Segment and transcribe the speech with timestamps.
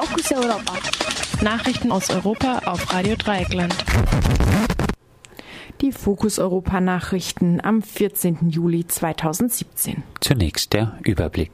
[0.00, 0.72] Fokus Europa.
[1.42, 3.74] Nachrichten aus Europa auf Radio Dreieckland.
[5.82, 8.48] Die Fokus Europa Nachrichten am 14.
[8.48, 10.02] Juli 2017.
[10.20, 11.50] Zunächst der Überblick.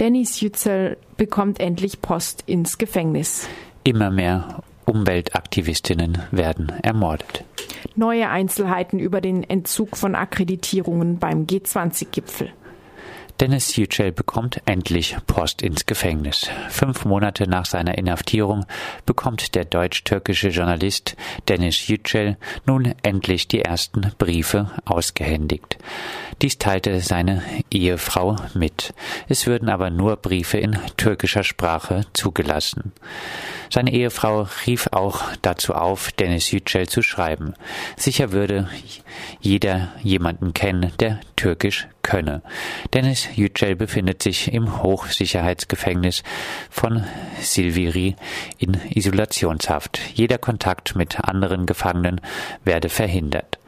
[0.00, 3.46] Dennis Yücel bekommt endlich Post ins Gefängnis.
[3.84, 7.44] Immer mehr Umweltaktivistinnen werden ermordet.
[7.94, 12.54] Neue Einzelheiten über den Entzug von Akkreditierungen beim G20-Gipfel.
[13.40, 16.48] Dennis Yücel bekommt endlich Post ins Gefängnis.
[16.70, 18.64] Fünf Monate nach seiner Inhaftierung
[19.04, 25.76] bekommt der deutsch-türkische Journalist Dennis Yücel nun endlich die ersten Briefe ausgehändigt.
[26.40, 28.94] Dies teilte seine Ehefrau mit.
[29.28, 32.92] Es würden aber nur Briefe in türkischer Sprache zugelassen.
[33.70, 37.54] Seine Ehefrau rief auch dazu auf, Dennis Yücel zu schreiben.
[37.96, 38.68] Sicher würde
[39.40, 42.40] jeder jemanden kennen, der Türkisch könne.
[42.94, 46.22] Dennis Yücel befindet sich im Hochsicherheitsgefängnis
[46.70, 47.04] von
[47.40, 48.14] Silviri
[48.58, 49.98] in Isolationshaft.
[50.14, 52.20] Jeder Kontakt mit anderen Gefangenen
[52.64, 53.58] werde verhindert.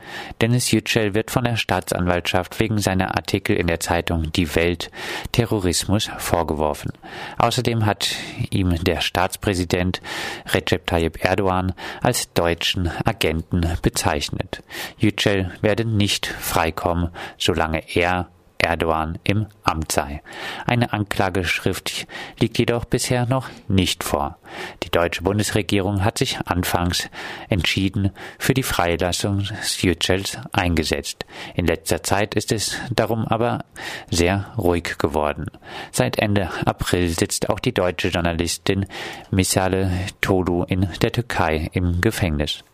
[0.41, 4.91] Dennis Yücel wird von der Staatsanwaltschaft wegen seiner Artikel in der Zeitung Die Welt
[5.33, 6.93] Terrorismus vorgeworfen.
[7.39, 8.15] Außerdem hat
[8.51, 10.01] ihm der Staatspräsident
[10.47, 14.62] Recep Tayyip Erdogan als deutschen Agenten bezeichnet.
[14.99, 18.29] Yücel werde nicht freikommen, solange er
[18.69, 20.23] Erdogan im Amt sei.
[20.67, 22.07] Eine Anklageschrift
[22.39, 24.37] liegt jedoch bisher noch nicht vor.
[24.83, 27.09] Die deutsche Bundesregierung hat sich anfangs
[27.49, 29.45] entschieden für die Freilassung
[29.81, 31.25] Yücels eingesetzt.
[31.55, 33.65] In letzter Zeit ist es darum aber
[34.11, 35.47] sehr ruhig geworden.
[35.91, 38.87] Seit Ende April sitzt auch die deutsche Journalistin
[39.31, 42.65] Misale Tolu in der Türkei im Gefängnis.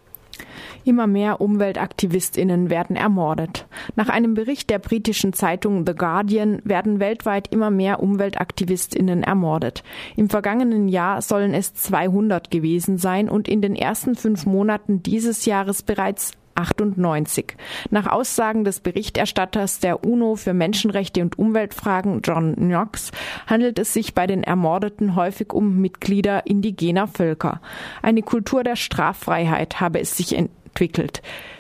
[0.85, 3.67] Immer mehr Umweltaktivistinnen werden ermordet.
[3.97, 9.83] Nach einem Bericht der britischen Zeitung The Guardian werden weltweit immer mehr Umweltaktivistinnen ermordet.
[10.15, 15.47] Im vergangenen Jahr sollen es 200 gewesen sein und in den ersten fünf Monaten dieses
[15.47, 17.57] Jahres bereits 98.
[17.91, 23.11] Nach Aussagen des Berichterstatters der UNO für Menschenrechte und Umweltfragen John Knox
[23.47, 27.61] handelt es sich bei den Ermordeten häufig um Mitglieder indigener Völker.
[28.03, 30.64] Eine Kultur der Straffreiheit habe es sich entwickelt.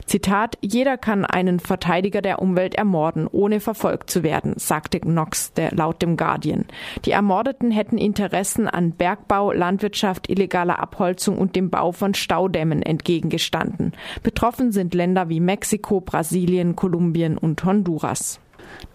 [0.06, 5.72] Zitat, jeder kann einen Verteidiger der Umwelt ermorden, ohne verfolgt zu werden, sagte Knox der,
[5.72, 6.66] laut dem Guardian.
[7.04, 13.92] Die Ermordeten hätten Interessen an Bergbau, Landwirtschaft, illegaler Abholzung und dem Bau von Staudämmen entgegengestanden.
[14.22, 18.41] Betroffen sind Länder wie Mexiko, Brasilien, Kolumbien und Honduras.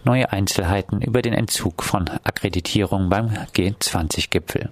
[0.06, 4.70] Neue Einzelheiten über den Entzug von Akkreditierung beim G20-Gipfel.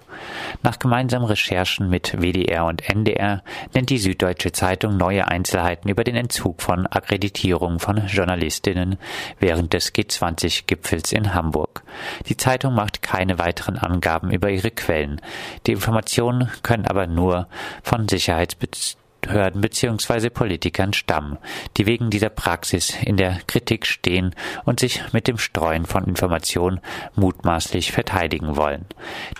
[0.62, 3.42] Nach gemeinsamen Recherchen mit WDR und NDR
[3.74, 8.96] nennt die Süddeutsche Zeitung neue Einzelheiten über den Entzug von Akkreditierung von Journalistinnen
[9.38, 11.82] während des G20-Gipfels in Hamburg.
[12.28, 15.20] Die Zeitung macht keine weiteren Angaben über ihre Quellen.
[15.66, 17.48] Die Informationen können aber nur
[17.82, 20.30] von Sicherheitsbezügen Behörden bzw.
[20.30, 21.38] Politikern stammen,
[21.76, 24.34] die wegen dieser Praxis in der Kritik stehen
[24.64, 26.80] und sich mit dem Streuen von Informationen
[27.14, 28.86] mutmaßlich verteidigen wollen.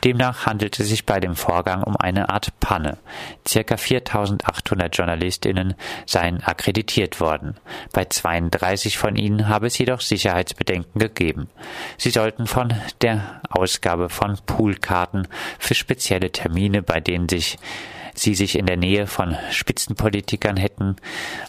[0.05, 2.99] Demnach handelt es sich bei dem Vorgang um eine Art Panne.
[3.47, 5.75] Circa 4800 JournalistInnen
[6.07, 7.55] seien akkreditiert worden.
[7.93, 11.49] Bei 32 von ihnen habe es jedoch Sicherheitsbedenken gegeben.
[11.97, 15.29] Sie sollten von der Ausgabe von Poolkarten
[15.59, 17.59] für spezielle Termine, bei denen sich
[18.19, 19.37] sie sich in der Nähe von
[19.79, 20.97] Spitzenpolitikern hätten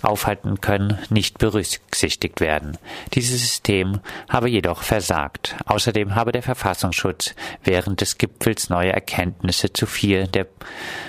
[0.04, 2.78] aufhalten können, nicht berücksichtigt werden.
[3.14, 5.56] Dieses System habe jedoch versagt.
[5.66, 10.46] Außerdem habe der Verfassungsschutz während des Gipfels neue Erkenntnisse zu vier der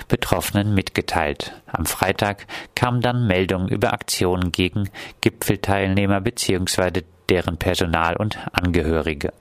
[0.07, 1.53] Betroffenen mitgeteilt.
[1.67, 4.89] Am Freitag kamen dann Meldungen über Aktionen gegen
[5.21, 7.03] Gipfelteilnehmer bzw.
[7.29, 9.31] deren Personal und Angehörige.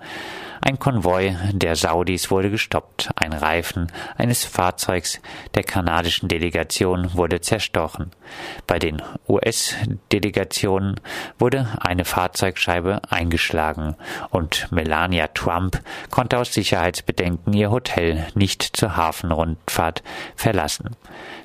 [0.63, 3.11] Ein Konvoi der Saudis wurde gestoppt.
[3.17, 5.19] Ein Reifen eines Fahrzeugs
[5.55, 8.11] der kanadischen Delegation wurde zerstochen.
[8.67, 11.01] Bei den US-Delegationen
[11.39, 13.97] wurde eine Fahrzeugscheibe eingeschlagen
[14.29, 20.03] und Melania Trump konnte aus Sicherheitsbedenken ihr Hotel nicht zur Hafenrundfahrt
[20.37, 20.91] verlassen.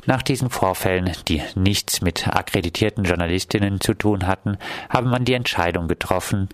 [0.06, 4.58] Nach diesen Vorfällen, die nichts mit akkreditierten Journalistinnen zu tun hatten,
[4.90, 6.50] habe man die Entscheidung getroffen,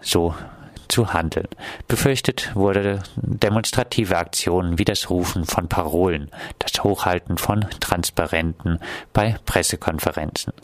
[0.00, 0.34] so
[0.96, 1.48] zu handeln.
[1.88, 8.78] Befürchtet wurde demonstrative Aktionen wie das Rufen von Parolen, das Hochhalten von Transparenten
[9.12, 10.54] bei Pressekonferenzen.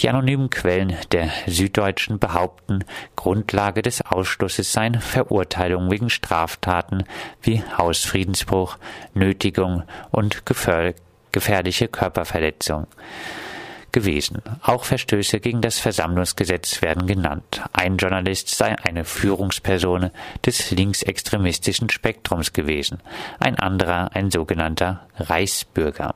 [0.00, 2.84] Die anonymen Quellen der Süddeutschen behaupten,
[3.16, 7.04] Grundlage des Ausschlusses seien Verurteilungen wegen Straftaten
[7.42, 8.78] wie Hausfriedensbruch,
[9.12, 12.86] Nötigung und gefährliche Körperverletzung.
[13.96, 14.42] Gewesen.
[14.60, 17.62] Auch Verstöße gegen das Versammlungsgesetz werden genannt.
[17.72, 20.10] Ein Journalist sei eine Führungsperson
[20.44, 22.98] des linksextremistischen Spektrums gewesen,
[23.38, 26.14] ein anderer ein sogenannter Reichsbürger.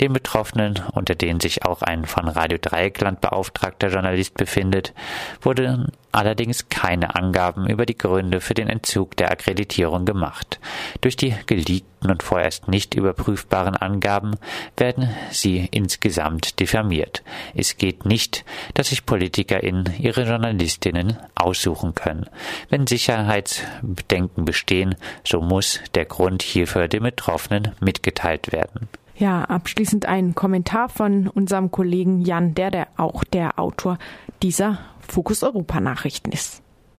[0.00, 4.94] Den Betroffenen, unter denen sich auch ein von Radio Dreieckland beauftragter Journalist befindet,
[5.40, 10.58] wurden allerdings keine Angaben über die Gründe für den Entzug der Akkreditierung gemacht.
[11.00, 14.36] Durch die geleakten und vorerst nicht überprüfbaren Angaben
[14.76, 17.22] werden sie insgesamt diffamiert.
[17.54, 22.26] Es geht nicht, dass sich PolitikerInnen ihre JournalistInnen aussuchen können.
[22.68, 28.88] Wenn Sicherheitsbedenken bestehen, so muss der Grund hierfür den Betroffenen mitgeteilt werden.
[29.20, 33.98] Ja, abschließend ein Kommentar von unserem Kollegen Jan, der, der auch der Autor
[34.42, 36.62] dieser Fokus Europa Nachrichten ist.